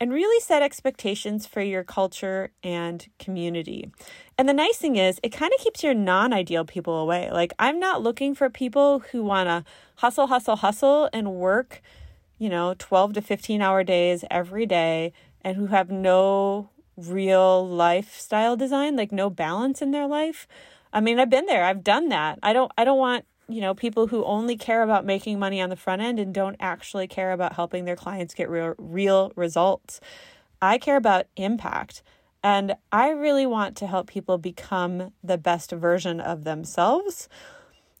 and 0.00 0.12
really 0.12 0.40
set 0.40 0.62
expectations 0.62 1.46
for 1.46 1.60
your 1.60 1.84
culture 1.84 2.50
and 2.62 3.08
community. 3.18 3.90
And 4.36 4.48
the 4.48 4.54
nice 4.54 4.76
thing 4.76 4.96
is, 4.96 5.18
it 5.22 5.30
kind 5.30 5.52
of 5.52 5.62
keeps 5.62 5.82
your 5.82 5.94
non 5.94 6.32
ideal 6.32 6.64
people 6.64 6.98
away. 6.98 7.30
Like, 7.30 7.52
I'm 7.58 7.80
not 7.80 8.02
looking 8.02 8.34
for 8.34 8.48
people 8.48 9.00
who 9.10 9.24
want 9.24 9.48
to 9.48 9.70
hustle, 9.96 10.28
hustle, 10.28 10.56
hustle 10.56 11.10
and 11.12 11.34
work, 11.34 11.82
you 12.38 12.48
know, 12.48 12.74
12 12.78 13.14
to 13.14 13.22
15 13.22 13.60
hour 13.60 13.82
days 13.82 14.24
every 14.30 14.66
day 14.66 15.12
and 15.42 15.56
who 15.56 15.66
have 15.66 15.90
no 15.90 16.70
real 16.96 17.66
lifestyle 17.66 18.56
design, 18.56 18.96
like 18.96 19.12
no 19.12 19.30
balance 19.30 19.80
in 19.82 19.90
their 19.90 20.06
life. 20.06 20.46
I 20.92 21.00
mean, 21.00 21.18
I've 21.18 21.30
been 21.30 21.46
there. 21.46 21.64
I've 21.64 21.84
done 21.84 22.08
that. 22.08 22.38
I 22.42 22.52
don't 22.52 22.72
I 22.76 22.84
don't 22.84 22.98
want 22.98 23.24
you 23.48 23.60
know, 23.60 23.74
people 23.74 24.08
who 24.08 24.24
only 24.24 24.56
care 24.56 24.82
about 24.82 25.04
making 25.04 25.38
money 25.38 25.60
on 25.60 25.70
the 25.70 25.76
front 25.76 26.02
end 26.02 26.18
and 26.18 26.34
don't 26.34 26.56
actually 26.60 27.06
care 27.08 27.32
about 27.32 27.54
helping 27.54 27.84
their 27.84 27.96
clients 27.96 28.34
get 28.34 28.50
real 28.50 28.74
real 28.78 29.32
results. 29.36 30.00
I 30.60 30.78
care 30.78 30.96
about 30.96 31.26
impact. 31.36 32.02
And 32.42 32.76
I 32.92 33.10
really 33.10 33.46
want 33.46 33.76
to 33.78 33.86
help 33.86 34.06
people 34.06 34.38
become 34.38 35.12
the 35.24 35.38
best 35.38 35.72
version 35.72 36.20
of 36.20 36.44
themselves. 36.44 37.28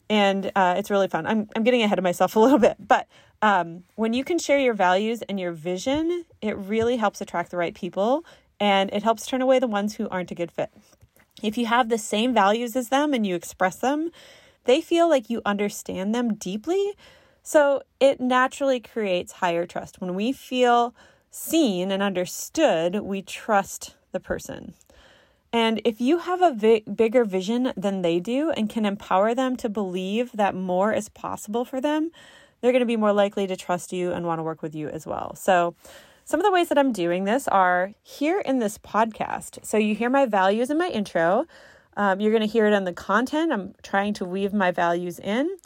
And 0.08 0.52
uh, 0.54 0.76
it's 0.78 0.90
really 0.90 1.08
fun. 1.08 1.26
I'm, 1.26 1.48
I'm 1.56 1.64
getting 1.64 1.82
ahead 1.82 1.98
of 1.98 2.04
myself 2.04 2.36
a 2.36 2.40
little 2.40 2.58
bit, 2.58 2.76
but 2.78 3.08
um, 3.42 3.84
when 3.94 4.12
you 4.12 4.24
can 4.24 4.38
share 4.38 4.58
your 4.58 4.74
values 4.74 5.22
and 5.22 5.38
your 5.38 5.52
vision, 5.52 6.24
it 6.40 6.56
really 6.56 6.96
helps 6.96 7.20
attract 7.20 7.50
the 7.50 7.56
right 7.56 7.74
people 7.74 8.24
and 8.60 8.90
it 8.92 9.02
helps 9.02 9.26
turn 9.26 9.42
away 9.42 9.58
the 9.58 9.68
ones 9.68 9.94
who 9.94 10.08
aren't 10.08 10.30
a 10.30 10.34
good 10.34 10.50
fit. 10.50 10.70
If 11.42 11.56
you 11.56 11.66
have 11.66 11.88
the 11.88 11.98
same 11.98 12.34
values 12.34 12.74
as 12.74 12.88
them 12.88 13.14
and 13.14 13.24
you 13.24 13.36
express 13.36 13.76
them, 13.76 14.10
they 14.68 14.82
feel 14.82 15.08
like 15.08 15.30
you 15.30 15.40
understand 15.46 16.14
them 16.14 16.34
deeply. 16.34 16.92
So 17.42 17.82
it 17.98 18.20
naturally 18.20 18.80
creates 18.80 19.32
higher 19.32 19.64
trust. 19.64 19.98
When 19.98 20.14
we 20.14 20.30
feel 20.30 20.94
seen 21.30 21.90
and 21.90 22.02
understood, 22.02 22.96
we 22.96 23.22
trust 23.22 23.96
the 24.12 24.20
person. 24.20 24.74
And 25.54 25.80
if 25.86 26.02
you 26.02 26.18
have 26.18 26.42
a 26.42 26.52
vi- 26.52 26.84
bigger 26.94 27.24
vision 27.24 27.72
than 27.78 28.02
they 28.02 28.20
do 28.20 28.50
and 28.50 28.68
can 28.68 28.84
empower 28.84 29.34
them 29.34 29.56
to 29.56 29.70
believe 29.70 30.32
that 30.32 30.54
more 30.54 30.92
is 30.92 31.08
possible 31.08 31.64
for 31.64 31.80
them, 31.80 32.10
they're 32.60 32.72
going 32.72 32.80
to 32.80 32.86
be 32.86 32.98
more 32.98 33.14
likely 33.14 33.46
to 33.46 33.56
trust 33.56 33.90
you 33.90 34.12
and 34.12 34.26
want 34.26 34.38
to 34.38 34.42
work 34.42 34.60
with 34.60 34.74
you 34.74 34.90
as 34.90 35.06
well. 35.06 35.34
So, 35.34 35.74
some 36.26 36.40
of 36.40 36.44
the 36.44 36.52
ways 36.52 36.68
that 36.68 36.76
I'm 36.76 36.92
doing 36.92 37.24
this 37.24 37.48
are 37.48 37.92
here 38.02 38.40
in 38.40 38.58
this 38.58 38.76
podcast. 38.76 39.64
So, 39.64 39.78
you 39.78 39.94
hear 39.94 40.10
my 40.10 40.26
values 40.26 40.68
in 40.68 40.76
my 40.76 40.88
intro. 40.88 41.46
Um, 41.98 42.20
you're 42.20 42.30
going 42.30 42.42
to 42.42 42.46
hear 42.46 42.66
it 42.66 42.72
in 42.72 42.84
the 42.84 42.92
content. 42.92 43.52
I'm 43.52 43.74
trying 43.82 44.14
to 44.14 44.24
weave 44.24 44.54
my 44.54 44.70
values 44.70 45.18
in. 45.18 45.58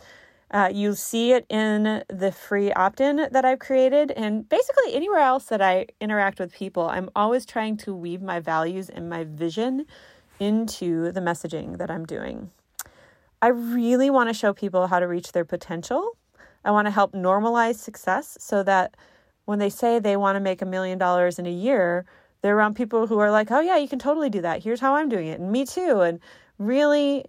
Uh, 0.50 0.70
you 0.72 0.94
see 0.94 1.32
it 1.32 1.46
in 1.48 2.02
the 2.08 2.32
free 2.32 2.72
opt 2.72 3.00
in 3.00 3.16
that 3.16 3.44
I've 3.44 3.58
created, 3.58 4.10
and 4.10 4.46
basically 4.48 4.94
anywhere 4.94 5.20
else 5.20 5.44
that 5.44 5.62
I 5.62 5.86
interact 6.00 6.40
with 6.40 6.52
people, 6.52 6.88
I'm 6.88 7.10
always 7.14 7.46
trying 7.46 7.76
to 7.78 7.94
weave 7.94 8.20
my 8.20 8.40
values 8.40 8.90
and 8.90 9.08
my 9.08 9.24
vision 9.24 9.86
into 10.40 11.12
the 11.12 11.20
messaging 11.20 11.78
that 11.78 11.90
I'm 11.90 12.04
doing. 12.04 12.50
I 13.40 13.48
really 13.48 14.10
want 14.10 14.28
to 14.28 14.34
show 14.34 14.52
people 14.52 14.86
how 14.88 15.00
to 15.00 15.08
reach 15.08 15.32
their 15.32 15.44
potential. 15.44 16.16
I 16.64 16.70
want 16.70 16.86
to 16.86 16.90
help 16.90 17.12
normalize 17.12 17.76
success 17.76 18.36
so 18.40 18.62
that 18.62 18.96
when 19.44 19.58
they 19.58 19.70
say 19.70 19.98
they 19.98 20.16
want 20.16 20.36
to 20.36 20.40
make 20.40 20.62
a 20.62 20.66
million 20.66 20.98
dollars 20.98 21.38
in 21.38 21.46
a 21.46 21.50
year, 21.50 22.04
they're 22.42 22.56
around 22.56 22.74
people 22.74 23.06
who 23.06 23.18
are 23.18 23.30
like, 23.30 23.50
oh, 23.50 23.60
yeah, 23.60 23.76
you 23.76 23.88
can 23.88 23.98
totally 23.98 24.28
do 24.28 24.42
that. 24.42 24.62
Here's 24.62 24.80
how 24.80 24.96
I'm 24.96 25.08
doing 25.08 25.28
it. 25.28 25.40
And 25.40 25.50
me 25.50 25.64
too. 25.64 26.00
And 26.00 26.20
really 26.58 27.24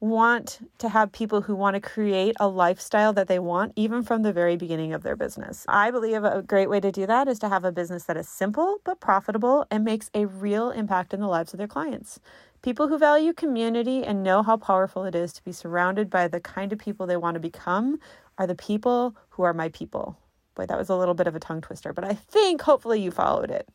want 0.00 0.58
to 0.78 0.88
have 0.88 1.10
people 1.10 1.40
who 1.40 1.54
want 1.54 1.74
to 1.74 1.80
create 1.80 2.36
a 2.38 2.46
lifestyle 2.46 3.12
that 3.14 3.28
they 3.28 3.38
want 3.38 3.72
even 3.76 4.02
from 4.02 4.22
the 4.22 4.32
very 4.32 4.56
beginning 4.56 4.92
of 4.92 5.02
their 5.02 5.16
business. 5.16 5.64
I 5.68 5.90
believe 5.90 6.22
a 6.22 6.42
great 6.42 6.68
way 6.68 6.80
to 6.80 6.92
do 6.92 7.06
that 7.06 7.28
is 7.28 7.38
to 7.38 7.48
have 7.48 7.64
a 7.64 7.72
business 7.72 8.04
that 8.04 8.16
is 8.16 8.28
simple 8.28 8.78
but 8.84 9.00
profitable 9.00 9.66
and 9.70 9.84
makes 9.84 10.10
a 10.12 10.26
real 10.26 10.70
impact 10.70 11.14
in 11.14 11.20
the 11.20 11.26
lives 11.28 11.54
of 11.54 11.58
their 11.58 11.66
clients. 11.66 12.20
People 12.60 12.88
who 12.88 12.98
value 12.98 13.32
community 13.32 14.04
and 14.04 14.22
know 14.22 14.42
how 14.42 14.56
powerful 14.58 15.04
it 15.04 15.14
is 15.14 15.32
to 15.32 15.44
be 15.44 15.52
surrounded 15.52 16.10
by 16.10 16.28
the 16.28 16.40
kind 16.40 16.72
of 16.72 16.78
people 16.78 17.06
they 17.06 17.16
want 17.16 17.34
to 17.34 17.40
become 17.40 17.98
are 18.36 18.46
the 18.46 18.54
people 18.54 19.16
who 19.30 19.44
are 19.44 19.54
my 19.54 19.70
people. 19.70 20.18
Boy, 20.54 20.66
that 20.66 20.78
was 20.78 20.90
a 20.90 20.96
little 20.96 21.14
bit 21.14 21.26
of 21.26 21.34
a 21.34 21.40
tongue 21.40 21.62
twister, 21.62 21.92
but 21.92 22.04
I 22.04 22.12
think 22.14 22.60
hopefully 22.60 23.00
you 23.00 23.10
followed 23.10 23.50
it. 23.50 23.66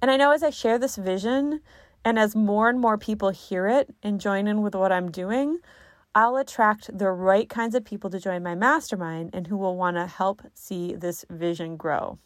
And 0.00 0.10
I 0.10 0.16
know 0.16 0.32
as 0.32 0.42
I 0.42 0.50
share 0.50 0.78
this 0.78 0.96
vision, 0.96 1.60
and 2.04 2.18
as 2.20 2.36
more 2.36 2.68
and 2.68 2.80
more 2.80 2.96
people 2.96 3.30
hear 3.30 3.66
it 3.66 3.92
and 4.02 4.20
join 4.20 4.46
in 4.46 4.62
with 4.62 4.76
what 4.76 4.92
I'm 4.92 5.10
doing, 5.10 5.58
I'll 6.14 6.36
attract 6.36 6.96
the 6.96 7.10
right 7.10 7.48
kinds 7.48 7.74
of 7.74 7.84
people 7.84 8.10
to 8.10 8.20
join 8.20 8.42
my 8.42 8.54
mastermind 8.54 9.30
and 9.32 9.48
who 9.48 9.56
will 9.56 9.76
want 9.76 9.96
to 9.96 10.06
help 10.06 10.42
see 10.54 10.94
this 10.94 11.24
vision 11.28 11.76
grow. 11.76 12.18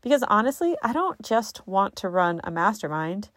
Because 0.00 0.24
honestly, 0.28 0.74
I 0.82 0.92
don't 0.92 1.20
just 1.22 1.66
want 1.66 1.96
to 1.96 2.08
run 2.08 2.40
a 2.44 2.50
mastermind. 2.50 3.28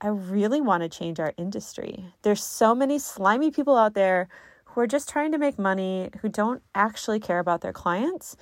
I 0.00 0.06
really 0.06 0.60
want 0.60 0.84
to 0.84 0.88
change 0.88 1.18
our 1.18 1.34
industry. 1.36 2.06
There's 2.22 2.42
so 2.42 2.74
many 2.74 2.98
slimy 3.00 3.50
people 3.50 3.76
out 3.76 3.94
there 3.94 4.28
who 4.64 4.80
are 4.80 4.86
just 4.86 5.08
trying 5.08 5.32
to 5.32 5.38
make 5.38 5.58
money, 5.58 6.10
who 6.22 6.28
don't 6.28 6.62
actually 6.74 7.18
care 7.18 7.40
about 7.40 7.60
their 7.60 7.72
clients. 7.72 8.36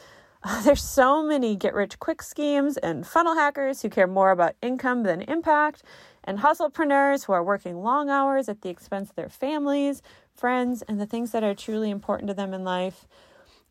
There's 0.62 0.82
so 0.82 1.22
many 1.22 1.56
get 1.56 1.74
rich 1.74 1.98
quick 1.98 2.22
schemes 2.22 2.76
and 2.76 3.06
funnel 3.06 3.34
hackers 3.34 3.82
who 3.82 3.88
care 3.88 4.06
more 4.06 4.30
about 4.30 4.54
income 4.62 5.02
than 5.02 5.22
impact 5.22 5.82
and 6.22 6.38
hustlepreneurs 6.38 7.24
who 7.24 7.32
are 7.32 7.42
working 7.42 7.82
long 7.82 8.10
hours 8.10 8.48
at 8.48 8.62
the 8.62 8.68
expense 8.68 9.10
of 9.10 9.16
their 9.16 9.28
families, 9.28 10.02
friends, 10.34 10.82
and 10.82 11.00
the 11.00 11.06
things 11.06 11.32
that 11.32 11.42
are 11.42 11.54
truly 11.54 11.90
important 11.90 12.28
to 12.28 12.34
them 12.34 12.54
in 12.54 12.62
life. 12.62 13.06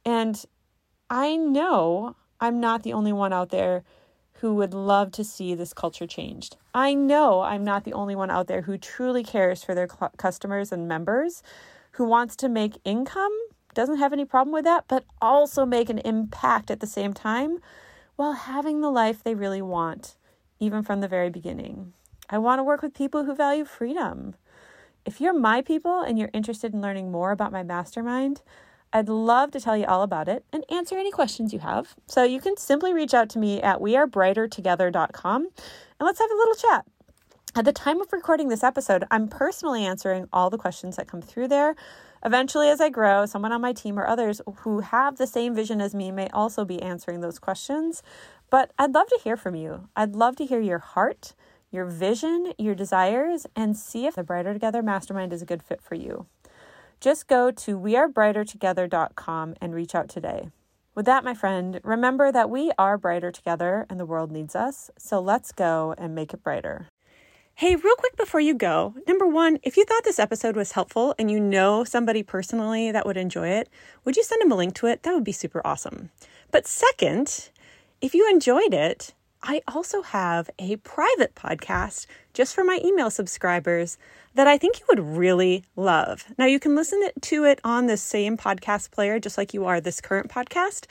And 0.03 0.43
I 1.09 1.35
know 1.37 2.15
I'm 2.41 2.59
not 2.59 2.83
the 2.83 2.93
only 2.93 3.13
one 3.13 3.31
out 3.31 3.49
there 3.49 3.83
who 4.39 4.55
would 4.55 4.73
love 4.73 5.11
to 5.13 5.23
see 5.23 5.55
this 5.55 5.73
culture 5.73 6.07
changed. 6.07 6.57
I 6.73 6.93
know 6.93 7.41
I'm 7.41 7.63
not 7.63 7.85
the 7.85 7.93
only 7.93 8.15
one 8.15 8.29
out 8.29 8.47
there 8.47 8.63
who 8.63 8.77
truly 8.77 9.23
cares 9.23 9.63
for 9.63 9.75
their 9.75 9.87
cl- 9.87 10.11
customers 10.17 10.73
and 10.73 10.89
members, 10.89 11.41
who 11.91 12.03
wants 12.03 12.35
to 12.37 12.49
make 12.49 12.79
income, 12.83 13.31
doesn't 13.75 13.99
have 13.99 14.13
any 14.13 14.25
problem 14.25 14.53
with 14.53 14.65
that, 14.65 14.85
but 14.87 15.05
also 15.21 15.65
make 15.65 15.89
an 15.89 15.99
impact 15.99 16.71
at 16.71 16.79
the 16.79 16.87
same 16.87 17.13
time 17.13 17.59
while 18.15 18.33
having 18.33 18.81
the 18.81 18.89
life 18.89 19.23
they 19.23 19.35
really 19.35 19.61
want, 19.61 20.15
even 20.59 20.81
from 20.81 21.01
the 21.01 21.07
very 21.07 21.29
beginning. 21.29 21.93
I 22.29 22.39
want 22.39 22.59
to 22.59 22.63
work 22.63 22.81
with 22.81 22.93
people 22.93 23.25
who 23.25 23.35
value 23.35 23.65
freedom. 23.65 24.35
If 25.05 25.21
you're 25.21 25.37
my 25.37 25.61
people 25.61 26.01
and 26.01 26.17
you're 26.17 26.31
interested 26.33 26.73
in 26.73 26.81
learning 26.81 27.11
more 27.11 27.31
about 27.31 27.51
my 27.51 27.61
mastermind, 27.61 28.41
I'd 28.91 29.09
love 29.09 29.51
to 29.51 29.59
tell 29.59 29.77
you 29.77 29.85
all 29.85 30.01
about 30.01 30.27
it 30.27 30.45
and 30.53 30.63
answer 30.69 30.97
any 30.97 31.11
questions 31.11 31.53
you 31.53 31.59
have. 31.59 31.95
So 32.07 32.23
you 32.23 32.39
can 32.39 32.57
simply 32.57 32.93
reach 32.93 33.13
out 33.13 33.29
to 33.31 33.39
me 33.39 33.61
at 33.61 33.79
wearebrightertogether.com 33.79 35.41
and 35.43 36.05
let's 36.05 36.19
have 36.19 36.31
a 36.31 36.35
little 36.35 36.55
chat. 36.55 36.85
At 37.57 37.65
the 37.65 37.73
time 37.73 38.01
of 38.01 38.11
recording 38.11 38.49
this 38.49 38.63
episode, 38.63 39.05
I'm 39.11 39.27
personally 39.27 39.85
answering 39.85 40.27
all 40.33 40.49
the 40.49 40.57
questions 40.57 40.95
that 40.95 41.07
come 41.07 41.21
through 41.21 41.49
there. 41.49 41.75
Eventually, 42.25 42.69
as 42.69 42.81
I 42.81 42.89
grow, 42.89 43.27
someone 43.27 43.51
on 43.51 43.61
my 43.61 43.71
team 43.71 43.99
or 43.99 44.07
others 44.07 44.41
who 44.61 44.79
have 44.79 45.17
the 45.17 45.27
same 45.27 45.53
vision 45.53 45.79
as 45.79 45.93
me 45.93 46.11
may 46.11 46.27
also 46.29 46.65
be 46.65 46.81
answering 46.81 47.21
those 47.21 47.37
questions. 47.37 48.01
But 48.49 48.71
I'd 48.79 48.95
love 48.95 49.07
to 49.09 49.19
hear 49.23 49.37
from 49.37 49.53
you. 49.53 49.89
I'd 49.95 50.15
love 50.15 50.35
to 50.37 50.45
hear 50.45 50.59
your 50.59 50.79
heart 50.79 51.35
your 51.71 51.85
vision, 51.85 52.53
your 52.57 52.73
desires, 52.73 53.45
and 53.53 53.75
see 53.75 54.05
if 54.05 54.15
the 54.15 54.23
Brighter 54.23 54.53
Together 54.53 54.81
Mastermind 54.81 55.33
is 55.33 55.41
a 55.41 55.45
good 55.45 55.61
fit 55.61 55.81
for 55.81 55.95
you. 55.95 56.25
Just 57.01 57.27
go 57.27 57.51
to 57.51 57.77
wearebrightertogether.com 57.77 59.55
and 59.59 59.75
reach 59.75 59.93
out 59.93 60.07
today. 60.07 60.49
With 60.95 61.05
that, 61.05 61.25
my 61.25 61.33
friend, 61.33 61.81
remember 61.83 62.31
that 62.31 62.49
we 62.49 62.71
are 62.77 62.97
brighter 62.97 63.29
together 63.29 63.85
and 63.89 63.99
the 63.99 64.05
world 64.05 64.31
needs 64.31 64.55
us. 64.55 64.89
So 64.97 65.19
let's 65.19 65.51
go 65.51 65.93
and 65.97 66.15
make 66.15 66.33
it 66.33 66.41
brighter. 66.41 66.87
Hey, 67.57 67.77
real 67.77 67.95
quick 67.95 68.17
before 68.17 68.41
you 68.41 68.53
go, 68.53 68.95
number 69.07 69.25
one, 69.25 69.59
if 69.63 69.77
you 69.77 69.85
thought 69.85 70.03
this 70.03 70.19
episode 70.19 70.57
was 70.57 70.73
helpful 70.73 71.15
and 71.17 71.31
you 71.31 71.39
know 71.39 71.85
somebody 71.85 72.21
personally 72.21 72.91
that 72.91 73.05
would 73.05 73.15
enjoy 73.15 73.47
it, 73.47 73.69
would 74.03 74.17
you 74.17 74.25
send 74.25 74.41
them 74.41 74.51
a 74.51 74.57
link 74.57 74.75
to 74.75 74.87
it? 74.87 75.03
That 75.03 75.13
would 75.13 75.23
be 75.23 75.31
super 75.31 75.61
awesome. 75.63 76.09
But 76.51 76.67
second, 76.67 77.51
if 78.01 78.13
you 78.13 78.29
enjoyed 78.29 78.73
it, 78.73 79.13
I 79.41 79.61
also 79.69 80.01
have 80.01 80.49
a 80.59 80.75
private 80.75 81.33
podcast 81.33 82.07
just 82.33 82.53
for 82.53 82.65
my 82.65 82.81
email 82.83 83.09
subscribers 83.09 83.97
that 84.33 84.47
I 84.47 84.57
think 84.57 84.81
you 84.81 84.85
would 84.89 84.99
really 84.99 85.63
love. 85.77 86.25
Now, 86.37 86.47
you 86.47 86.59
can 86.59 86.75
listen 86.75 87.07
to 87.21 87.45
it 87.45 87.61
on 87.63 87.85
the 87.85 87.95
same 87.95 88.35
podcast 88.35 88.91
player, 88.91 89.17
just 89.17 89.37
like 89.37 89.53
you 89.53 89.63
are 89.63 89.79
this 89.79 90.01
current 90.01 90.29
podcast, 90.29 90.87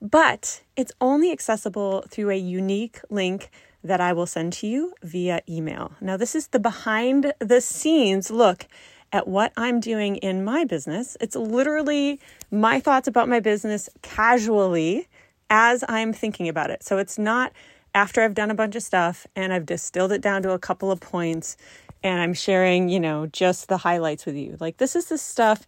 but 0.00 0.62
it's 0.76 0.92
only 1.00 1.32
accessible 1.32 2.04
through 2.08 2.30
a 2.30 2.36
unique 2.36 3.00
link 3.10 3.50
that 3.82 4.00
I 4.00 4.12
will 4.12 4.26
send 4.26 4.52
to 4.54 4.66
you 4.66 4.94
via 5.02 5.40
email. 5.48 5.92
Now, 6.00 6.16
this 6.16 6.34
is 6.34 6.48
the 6.48 6.58
behind 6.58 7.32
the 7.38 7.60
scenes 7.60 8.30
look 8.30 8.66
at 9.12 9.28
what 9.28 9.52
I'm 9.56 9.80
doing 9.80 10.16
in 10.16 10.44
my 10.44 10.64
business. 10.64 11.16
It's 11.20 11.36
literally 11.36 12.20
my 12.50 12.80
thoughts 12.80 13.08
about 13.08 13.28
my 13.28 13.40
business 13.40 13.88
casually 14.02 15.08
as 15.48 15.84
I'm 15.88 16.12
thinking 16.12 16.48
about 16.48 16.70
it. 16.70 16.82
So 16.82 16.98
it's 16.98 17.18
not 17.18 17.52
after 17.94 18.22
I've 18.22 18.34
done 18.34 18.50
a 18.50 18.54
bunch 18.54 18.76
of 18.76 18.82
stuff 18.82 19.26
and 19.36 19.52
I've 19.52 19.64
distilled 19.64 20.12
it 20.12 20.20
down 20.20 20.42
to 20.42 20.50
a 20.50 20.58
couple 20.58 20.90
of 20.90 21.00
points 21.00 21.56
and 22.02 22.20
I'm 22.20 22.34
sharing, 22.34 22.88
you 22.88 23.00
know, 23.00 23.26
just 23.26 23.68
the 23.68 23.78
highlights 23.78 24.26
with 24.26 24.36
you. 24.36 24.56
Like, 24.60 24.76
this 24.76 24.94
is 24.94 25.06
the 25.06 25.18
stuff 25.18 25.66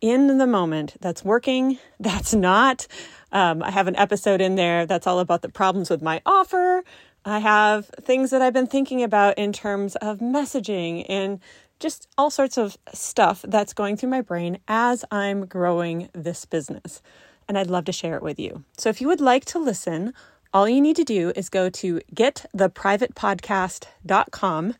in 0.00 0.38
the 0.38 0.46
moment 0.46 0.96
that's 1.00 1.24
working, 1.24 1.78
that's 2.00 2.34
not. 2.34 2.86
Um, 3.32 3.62
I 3.62 3.70
have 3.70 3.88
an 3.88 3.96
episode 3.96 4.40
in 4.40 4.56
there 4.56 4.86
that's 4.86 5.06
all 5.06 5.20
about 5.20 5.42
the 5.42 5.48
problems 5.48 5.90
with 5.90 6.02
my 6.02 6.20
offer. 6.24 6.82
I 7.24 7.40
have 7.40 7.86
things 8.00 8.30
that 8.30 8.40
I've 8.40 8.52
been 8.52 8.66
thinking 8.66 9.02
about 9.02 9.36
in 9.36 9.52
terms 9.52 9.96
of 9.96 10.18
messaging 10.18 11.04
and 11.08 11.40
just 11.78 12.08
all 12.16 12.30
sorts 12.30 12.56
of 12.56 12.76
stuff 12.92 13.44
that's 13.46 13.72
going 13.72 13.96
through 13.96 14.10
my 14.10 14.20
brain 14.20 14.58
as 14.66 15.04
I'm 15.10 15.46
growing 15.46 16.08
this 16.12 16.44
business. 16.44 17.02
And 17.46 17.58
I'd 17.58 17.68
love 17.68 17.84
to 17.86 17.92
share 17.92 18.16
it 18.16 18.22
with 18.22 18.38
you. 18.38 18.64
So 18.76 18.88
if 18.88 19.00
you 19.00 19.08
would 19.08 19.20
like 19.20 19.44
to 19.46 19.58
listen, 19.58 20.14
all 20.52 20.68
you 20.68 20.80
need 20.80 20.96
to 20.96 21.04
do 21.04 21.32
is 21.36 21.48
go 21.48 21.70
to 21.70 22.00
gettheprivatepodcast.com, 22.14 24.74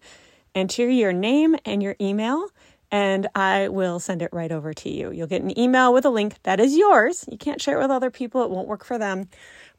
enter 0.55 0.88
your 0.88 1.12
name 1.12 1.57
and 1.64 1.83
your 1.83 1.97
email, 2.00 2.49
and 2.90 3.26
I 3.35 3.68
will 3.68 4.00
send 4.00 4.23
it 4.23 4.30
right 4.33 4.50
over 4.50 4.73
to 4.73 4.90
you. 4.90 5.11
You'll 5.11 5.26
get 5.26 5.42
an 5.42 5.59
email 5.59 5.92
with 5.92 6.04
a 6.04 6.11
link 6.11 6.42
that 6.45 6.61
is 6.61 6.76
yours. 6.76 7.25
You 7.30 7.37
can't 7.37 7.61
share 7.61 7.78
it 7.78 7.83
with 7.83 7.90
other 7.90 8.11
people, 8.11 8.42
it 8.45 8.50
won't 8.50 8.68
work 8.68 8.85
for 8.85 8.99
them, 8.99 9.28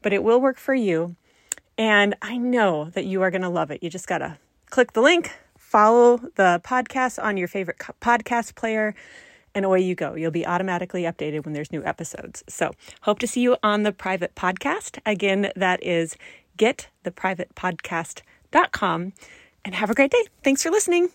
but 0.02 0.12
it 0.12 0.22
will 0.22 0.40
work 0.40 0.58
for 0.58 0.74
you. 0.74 1.16
And 1.78 2.14
I 2.22 2.36
know 2.36 2.90
that 2.90 3.06
you 3.06 3.22
are 3.22 3.30
going 3.30 3.42
to 3.42 3.48
love 3.48 3.70
it. 3.70 3.82
You 3.82 3.90
just 3.90 4.06
got 4.06 4.18
to 4.18 4.38
click 4.68 4.92
the 4.92 5.00
link, 5.00 5.32
follow 5.56 6.18
the 6.36 6.60
podcast 6.64 7.22
on 7.22 7.36
your 7.36 7.48
favorite 7.48 7.78
podcast 8.00 8.54
player 8.54 8.94
and 9.54 9.64
away 9.64 9.80
you 9.80 9.94
go. 9.94 10.14
You'll 10.14 10.30
be 10.30 10.46
automatically 10.46 11.04
updated 11.04 11.44
when 11.44 11.54
there's 11.54 11.72
new 11.72 11.82
episodes. 11.84 12.44
So, 12.48 12.72
hope 13.02 13.18
to 13.20 13.26
see 13.26 13.40
you 13.40 13.56
on 13.62 13.82
the 13.82 13.92
private 13.92 14.34
podcast. 14.34 14.98
Again, 15.04 15.50
that 15.56 15.82
is 15.82 16.16
gettheprivatepodcast.com. 16.58 19.12
And 19.62 19.74
have 19.74 19.90
a 19.90 19.94
great 19.94 20.10
day. 20.10 20.24
Thanks 20.42 20.62
for 20.62 20.70
listening. 20.70 21.10